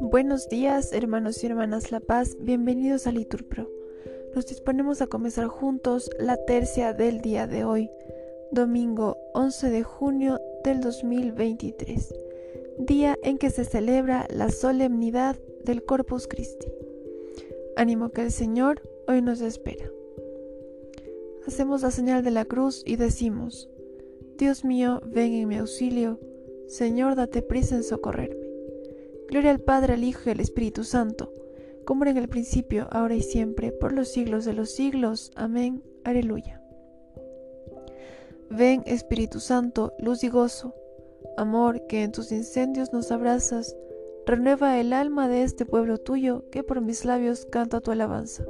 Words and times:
Buenos 0.00 0.48
días, 0.48 0.92
hermanos 0.92 1.42
y 1.42 1.46
hermanas 1.46 1.90
La 1.90 2.00
Paz, 2.00 2.36
bienvenidos 2.38 3.06
a 3.06 3.12
Liturpro. 3.12 3.68
Nos 4.34 4.46
disponemos 4.46 5.00
a 5.02 5.06
comenzar 5.06 5.46
juntos 5.48 6.10
la 6.18 6.36
tercia 6.36 6.92
del 6.92 7.20
día 7.20 7.46
de 7.46 7.64
hoy, 7.64 7.90
domingo 8.52 9.16
11 9.34 9.70
de 9.70 9.82
junio 9.82 10.40
del 10.64 10.80
2023, 10.80 12.14
día 12.78 13.18
en 13.22 13.38
que 13.38 13.50
se 13.50 13.64
celebra 13.64 14.26
la 14.30 14.50
solemnidad 14.50 15.36
del 15.64 15.84
Corpus 15.84 16.28
Christi. 16.28 16.68
Ánimo 17.76 18.10
que 18.10 18.22
el 18.22 18.30
Señor 18.32 18.82
hoy 19.08 19.22
nos 19.22 19.40
espera. 19.40 19.90
Hacemos 21.46 21.82
la 21.82 21.90
señal 21.90 22.24
de 22.24 22.30
la 22.32 22.44
cruz 22.44 22.82
y 22.84 22.96
decimos, 22.96 23.68
Dios 24.38 24.64
mío, 24.64 25.00
ven 25.06 25.32
en 25.32 25.48
mi 25.48 25.56
auxilio, 25.56 26.20
Señor, 26.66 27.16
date 27.16 27.40
prisa 27.40 27.76
en 27.76 27.82
socorrerme. 27.82 28.44
Gloria 29.28 29.50
al 29.50 29.60
Padre, 29.60 29.94
al 29.94 30.04
Hijo 30.04 30.22
y 30.26 30.30
al 30.30 30.40
Espíritu 30.40 30.84
Santo, 30.84 31.32
como 31.86 32.04
era 32.04 32.10
en 32.10 32.18
el 32.18 32.28
principio, 32.28 32.86
ahora 32.90 33.14
y 33.14 33.22
siempre, 33.22 33.72
por 33.72 33.92
los 33.92 34.08
siglos 34.08 34.44
de 34.44 34.52
los 34.52 34.70
siglos. 34.72 35.32
Amén. 35.36 35.82
Aleluya. 36.04 36.60
Ven, 38.50 38.82
Espíritu 38.84 39.40
Santo, 39.40 39.94
luz 39.98 40.22
y 40.22 40.28
gozo, 40.28 40.74
amor 41.38 41.86
que 41.86 42.02
en 42.02 42.12
tus 42.12 42.30
incendios 42.30 42.92
nos 42.92 43.10
abrazas, 43.10 43.74
renueva 44.26 44.78
el 44.78 44.92
alma 44.92 45.28
de 45.28 45.44
este 45.44 45.64
pueblo 45.64 45.98
tuyo 45.98 46.44
que 46.50 46.62
por 46.62 46.82
mis 46.82 47.04
labios 47.04 47.46
canta 47.46 47.80
tu 47.80 47.90
alabanza. 47.90 48.44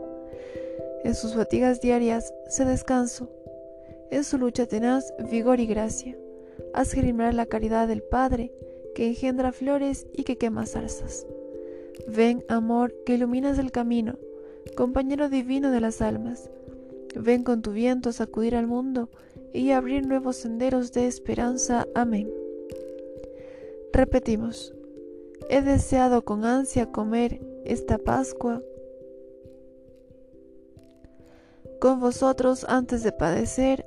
En 1.05 1.15
sus 1.15 1.35
fatigas 1.35 1.81
diarias 1.81 2.35
se 2.49 2.65
descanso, 2.65 3.31
en 4.11 4.25
su 4.25 4.39
lucha 4.39 4.67
tenaz 4.67 5.13
vigor 5.31 5.61
y 5.61 5.67
gracia. 5.67 6.17
Haz 6.75 6.93
germinar 6.93 7.35
la 7.35 7.47
caridad 7.47 7.89
del 7.89 8.03
Padre, 8.03 8.53
que 8.95 9.09
engendra 9.09 9.53
flores 9.53 10.07
y 10.13 10.25
que 10.25 10.39
quema 10.39 10.67
zarzas. 10.67 11.27
Ven, 12.09 12.45
amor, 12.49 12.95
que 13.05 13.15
iluminas 13.15 13.59
el 13.59 13.73
camino, 13.73 14.19
compañero 14.77 15.29
divino 15.29 15.71
de 15.71 15.81
las 15.81 16.01
almas. 16.01 16.51
Ven 17.15 17.43
con 17.43 17.63
tu 17.63 17.73
viento 17.73 18.11
a 18.11 18.13
sacudir 18.13 18.55
al 18.57 18.67
mundo 18.67 19.09
y 19.53 19.71
abrir 19.71 20.07
nuevos 20.07 20.37
senderos 20.37 20.93
de 20.93 21.07
esperanza. 21.07 21.87
Amén. 21.95 22.31
Repetimos, 23.93 24.75
he 25.49 25.63
deseado 25.63 26.25
con 26.25 26.45
ansia 26.45 26.93
comer 26.93 27.41
esta 27.65 27.99
Pascua 27.99 28.63
con 31.79 32.01
vosotros 32.01 32.65
antes 32.69 33.03
de 33.03 33.13
padecer. 33.13 33.87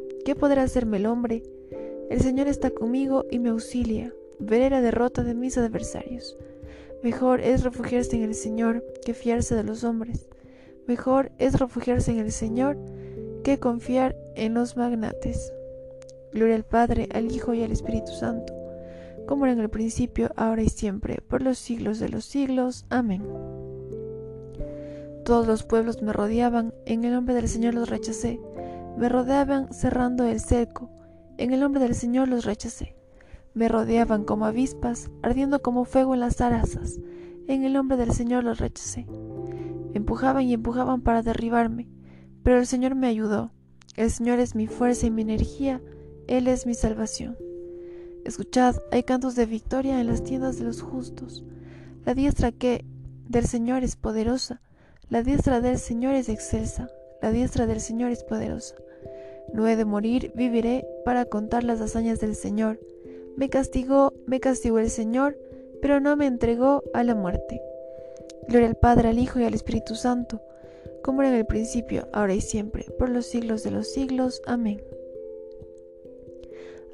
¿Qué 0.25 0.35
podrá 0.35 0.63
hacerme 0.63 0.97
el 0.97 1.05
hombre? 1.05 1.43
El 2.09 2.21
Señor 2.21 2.47
está 2.47 2.71
conmigo 2.71 3.25
y 3.29 3.39
me 3.39 3.49
auxilia 3.49 4.13
veré 4.41 4.69
la 4.69 4.81
derrota 4.81 5.23
de 5.23 5.35
mis 5.35 5.57
adversarios. 5.57 6.37
Mejor 7.03 7.41
es 7.41 7.63
refugiarse 7.63 8.15
en 8.15 8.23
el 8.23 8.35
Señor 8.35 8.83
que 9.05 9.13
fiarse 9.13 9.55
de 9.55 9.63
los 9.63 9.83
hombres. 9.83 10.27
Mejor 10.87 11.31
es 11.37 11.59
refugiarse 11.59 12.11
en 12.11 12.19
el 12.19 12.31
Señor 12.31 12.77
que 13.43 13.59
confiar 13.59 14.15
en 14.35 14.53
los 14.53 14.77
magnates. 14.77 15.53
Gloria 16.33 16.55
al 16.55 16.65
Padre, 16.65 17.07
al 17.13 17.31
Hijo 17.31 17.53
y 17.53 17.63
al 17.63 17.71
Espíritu 17.71 18.11
Santo, 18.11 18.53
como 19.27 19.45
era 19.45 19.53
en 19.53 19.59
el 19.59 19.69
principio, 19.69 20.31
ahora 20.35 20.63
y 20.63 20.69
siempre, 20.69 21.21
por 21.27 21.41
los 21.41 21.57
siglos 21.57 21.99
de 21.99 22.09
los 22.09 22.25
siglos. 22.25 22.85
Amén. 22.89 23.23
Todos 25.25 25.45
los 25.45 25.63
pueblos 25.63 26.01
me 26.01 26.13
rodeaban, 26.13 26.73
en 26.85 27.03
el 27.03 27.13
nombre 27.13 27.35
del 27.35 27.47
Señor 27.47 27.73
los 27.73 27.89
rechacé. 27.89 28.39
Me 28.97 29.09
rodeaban 29.09 29.73
cerrando 29.73 30.25
el 30.25 30.39
cerco, 30.39 30.89
en 31.37 31.53
el 31.53 31.59
nombre 31.59 31.81
del 31.81 31.95
Señor 31.95 32.27
los 32.27 32.45
rechacé. 32.45 32.95
Me 33.53 33.67
rodeaban 33.67 34.23
como 34.23 34.45
avispas, 34.45 35.09
ardiendo 35.23 35.61
como 35.61 35.85
fuego 35.85 36.13
en 36.13 36.19
las 36.19 36.35
zarazas. 36.35 36.99
En 37.47 37.63
el 37.63 37.73
nombre 37.73 37.97
del 37.97 38.11
Señor 38.13 38.43
los 38.43 38.59
rechacé. 38.59 39.07
Empujaban 39.93 40.43
y 40.43 40.53
empujaban 40.53 41.01
para 41.01 41.21
derribarme, 41.21 41.89
pero 42.43 42.59
el 42.59 42.67
Señor 42.67 42.95
me 42.95 43.07
ayudó. 43.07 43.51
El 43.95 44.11
Señor 44.11 44.39
es 44.39 44.55
mi 44.55 44.67
fuerza 44.67 45.07
y 45.07 45.11
mi 45.11 45.23
energía, 45.23 45.81
Él 46.27 46.47
es 46.47 46.65
mi 46.65 46.75
salvación. 46.75 47.37
Escuchad, 48.23 48.75
hay 48.91 49.03
cantos 49.03 49.35
de 49.35 49.45
victoria 49.45 49.99
en 49.99 50.07
las 50.07 50.23
tiendas 50.23 50.59
de 50.59 50.65
los 50.65 50.81
justos. 50.81 51.43
La 52.05 52.13
diestra 52.13 52.51
que 52.51 52.85
del 53.27 53.47
Señor 53.47 53.83
es 53.83 53.95
poderosa, 53.95 54.61
la 55.09 55.23
diestra 55.23 55.59
del 55.59 55.77
Señor 55.77 56.13
es 56.13 56.29
excelsa, 56.29 56.89
la 57.21 57.31
diestra 57.31 57.67
del 57.67 57.79
Señor 57.79 58.11
es 58.11 58.23
poderosa. 58.23 58.75
No 59.53 59.67
he 59.67 59.75
de 59.75 59.85
morir, 59.85 60.31
viviré 60.35 60.87
para 61.05 61.25
contar 61.25 61.63
las 61.63 61.81
hazañas 61.81 62.19
del 62.19 62.35
Señor. 62.35 62.79
Me 63.35 63.49
castigó, 63.49 64.13
me 64.25 64.39
castigó 64.39 64.79
el 64.79 64.89
Señor, 64.89 65.37
pero 65.81 65.99
no 65.99 66.15
me 66.15 66.25
entregó 66.25 66.83
a 66.93 67.03
la 67.03 67.15
muerte. 67.15 67.61
Gloria 68.47 68.69
al 68.69 68.75
Padre, 68.75 69.09
al 69.09 69.19
Hijo 69.19 69.39
y 69.39 69.43
al 69.43 69.53
Espíritu 69.53 69.95
Santo, 69.95 70.41
como 71.03 71.21
era 71.21 71.31
en 71.31 71.37
el 71.37 71.45
principio, 71.45 72.07
ahora 72.13 72.33
y 72.33 72.41
siempre, 72.41 72.85
por 72.97 73.09
los 73.09 73.25
siglos 73.25 73.63
de 73.63 73.71
los 73.71 73.91
siglos. 73.91 74.41
Amén. 74.45 74.83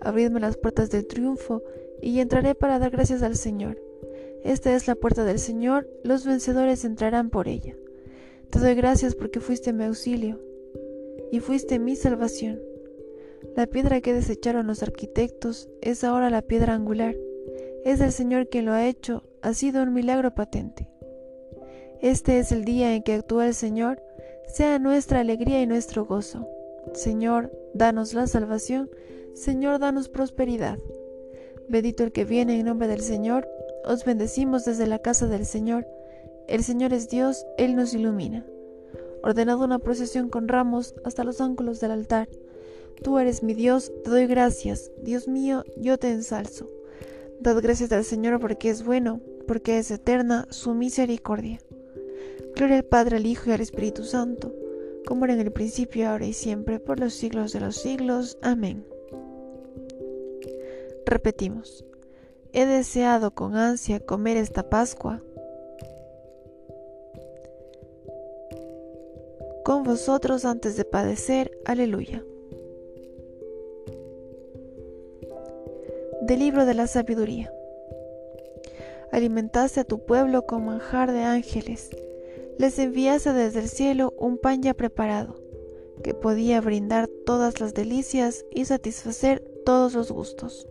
Abridme 0.02 0.40
las 0.40 0.58
puertas 0.58 0.90
del 0.90 1.08
triunfo, 1.08 1.64
y 2.02 2.20
entraré 2.20 2.54
para 2.54 2.80
dar 2.80 2.92
gracias 2.92 3.24
al 3.24 3.36
Señor. 3.36 3.82
Esta 4.44 4.74
es 4.76 4.88
la 4.88 4.96
puerta 4.96 5.24
del 5.24 5.40
Señor, 5.40 5.90
los 6.04 6.26
vencedores 6.26 6.86
entrarán 6.86 7.30
por 7.30 7.48
ella. 7.48 7.76
Te 8.52 8.60
doy 8.60 8.76
gracias 8.76 9.16
porque 9.16 9.40
fuiste 9.40 9.74
mi 9.74 9.84
auxilio, 9.84 10.40
y 11.32 11.40
fuiste 11.40 11.80
mi 11.80 11.96
salvación. 11.96 12.60
La 13.56 13.68
piedra 13.68 14.02
que 14.02 14.14
desecharon 14.14 14.68
los 14.68 14.84
arquitectos 14.84 15.70
es 15.82 16.04
ahora 16.04 16.30
la 16.30 16.42
piedra 16.42 16.74
angular. 16.74 17.16
Es 17.84 18.02
el 18.02 18.12
Señor 18.12 18.50
quien 18.50 18.66
lo 18.66 18.74
ha 18.74 18.88
hecho, 18.88 19.24
ha 19.42 19.54
sido 19.54 19.84
un 19.84 19.94
milagro 19.94 20.34
patente. 20.34 20.88
Este 22.02 22.40
es 22.40 22.52
el 22.52 22.66
día 22.66 22.96
en 22.96 23.04
que 23.04 23.14
actúa 23.14 23.48
el 23.48 23.54
Señor, 23.54 24.02
sea 24.48 24.80
nuestra 24.80 25.20
alegría 25.20 25.62
y 25.62 25.68
nuestro 25.68 26.06
gozo. 26.06 26.48
Señor, 26.94 27.52
danos 27.74 28.14
la 28.14 28.28
salvación, 28.28 28.90
Señor, 29.34 29.80
danos 29.80 30.10
prosperidad. 30.10 30.78
Bendito 31.70 32.04
el 32.04 32.12
que 32.12 32.26
viene 32.26 32.60
en 32.60 32.66
nombre 32.66 32.88
del 32.88 33.02
Señor, 33.02 33.48
os 33.86 34.06
bendecimos 34.06 34.66
desde 34.66 34.88
la 34.88 35.00
casa 35.00 35.28
del 35.28 35.46
Señor. 35.46 35.88
El 36.48 36.64
Señor 36.64 36.94
es 36.94 37.10
Dios, 37.10 37.46
Él 37.58 37.76
nos 37.76 37.94
ilumina. 37.94 38.46
Ordenado 39.22 39.66
una 39.66 39.80
procesión 39.80 40.30
con 40.30 40.48
ramos 40.48 40.96
hasta 41.04 41.26
los 41.26 41.42
ángulos 41.42 41.82
del 41.82 41.92
altar. 41.92 42.30
Tú 43.04 43.20
eres 43.20 43.44
mi 43.44 43.54
Dios, 43.54 43.92
te 44.06 44.10
doy 44.10 44.28
gracias. 44.28 44.90
Dios 45.04 45.28
mío, 45.28 45.66
yo 45.76 45.98
te 45.98 46.10
ensalzo. 46.10 46.70
Dad 47.42 47.62
gracias 47.62 47.92
al 47.92 48.06
Señor 48.06 48.40
porque 48.40 48.70
es 48.70 48.86
bueno, 48.86 49.20
porque 49.46 49.78
es 49.78 49.92
eterna 49.92 50.48
su 50.50 50.74
misericordia. 50.74 51.60
Gloria 52.56 52.78
al 52.78 52.86
Padre, 52.86 53.18
al 53.18 53.26
Hijo 53.26 53.50
y 53.50 53.54
al 53.54 53.62
Espíritu 53.62 54.06
Santo, 54.06 54.56
como 55.06 55.26
era 55.26 55.34
en 55.34 55.42
el 55.42 55.52
principio, 55.52 56.10
ahora 56.10 56.28
y 56.28 56.34
siempre, 56.34 56.80
por 56.80 57.00
los 57.00 57.14
siglos 57.14 57.52
de 57.52 57.60
los 57.60 57.76
siglos. 57.76 58.38
Amén. 58.42 58.86
Repetimos. 61.06 61.84
He 62.54 62.66
deseado 62.66 63.32
con 63.32 63.58
ansia 63.58 64.00
comer 64.00 64.38
esta 64.38 64.70
Pascua 64.70 65.22
con 69.68 69.84
vosotros 69.84 70.46
antes 70.46 70.78
de 70.78 70.86
padecer. 70.86 71.52
Aleluya. 71.66 72.24
Del 76.22 76.40
libro 76.40 76.66
de 76.66 76.74
la 76.74 76.88
sabiduría. 76.88 77.52
Alimentaste 79.12 79.82
a 79.82 79.84
tu 79.84 80.06
pueblo 80.06 80.46
con 80.46 80.66
manjar 80.66 81.12
de 81.12 81.24
ángeles. 81.24 81.90
Les 82.58 82.80
enviaste 82.80 83.34
desde 83.34 83.60
el 83.60 83.68
cielo 83.68 84.14
un 84.18 84.38
pan 84.38 84.64
ya 84.64 84.74
preparado, 84.74 85.36
que 86.02 86.14
podía 86.14 86.62
brindar 86.62 87.10
todas 87.26 87.60
las 87.60 87.74
delicias 87.74 88.46
y 88.50 88.64
satisfacer 88.64 89.44
todos 89.66 89.96
los 89.96 90.14
gustos. 90.14 90.66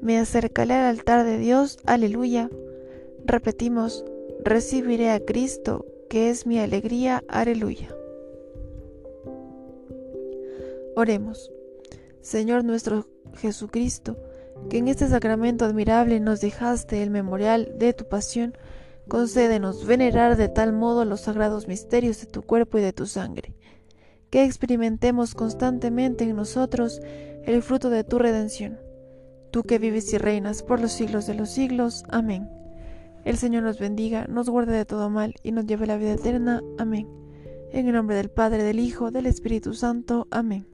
Me 0.00 0.18
acercaré 0.18 0.74
al 0.74 0.96
altar 0.96 1.24
de 1.24 1.38
Dios, 1.38 1.78
aleluya. 1.86 2.50
Repetimos, 3.24 4.04
recibiré 4.42 5.10
a 5.10 5.24
Cristo, 5.24 5.86
que 6.12 6.28
es 6.28 6.46
mi 6.46 6.58
alegría, 6.58 7.24
aleluya. 7.26 7.88
Oremos. 10.94 11.50
Señor 12.20 12.64
nuestro 12.64 13.06
Jesucristo, 13.38 14.18
que 14.68 14.76
en 14.76 14.88
este 14.88 15.08
sacramento 15.08 15.64
admirable 15.64 16.20
nos 16.20 16.42
dejaste 16.42 17.02
el 17.02 17.08
memorial 17.08 17.72
de 17.78 17.94
tu 17.94 18.10
pasión, 18.10 18.52
concédenos 19.08 19.86
venerar 19.86 20.36
de 20.36 20.50
tal 20.50 20.74
modo 20.74 21.06
los 21.06 21.22
sagrados 21.22 21.66
misterios 21.66 22.20
de 22.20 22.26
tu 22.26 22.42
cuerpo 22.42 22.76
y 22.76 22.82
de 22.82 22.92
tu 22.92 23.06
sangre, 23.06 23.54
que 24.28 24.44
experimentemos 24.44 25.34
constantemente 25.34 26.24
en 26.24 26.36
nosotros 26.36 27.00
el 27.44 27.62
fruto 27.62 27.88
de 27.88 28.04
tu 28.04 28.18
redención. 28.18 28.78
Tú 29.50 29.62
que 29.62 29.78
vives 29.78 30.12
y 30.12 30.18
reinas 30.18 30.62
por 30.62 30.78
los 30.78 30.92
siglos 30.92 31.26
de 31.26 31.36
los 31.36 31.48
siglos. 31.48 32.04
Amén. 32.10 32.61
El 33.24 33.36
Señor 33.36 33.62
nos 33.62 33.78
bendiga, 33.78 34.26
nos 34.28 34.48
guarde 34.48 34.76
de 34.76 34.84
todo 34.84 35.08
mal 35.10 35.34
y 35.42 35.52
nos 35.52 35.66
lleve 35.66 35.84
a 35.84 35.88
la 35.88 35.96
vida 35.96 36.12
eterna. 36.12 36.62
Amén. 36.78 37.08
En 37.72 37.86
el 37.86 37.94
nombre 37.94 38.16
del 38.16 38.30
Padre, 38.30 38.62
del 38.62 38.80
Hijo, 38.80 39.10
del 39.10 39.26
Espíritu 39.26 39.74
Santo. 39.74 40.26
Amén. 40.30 40.66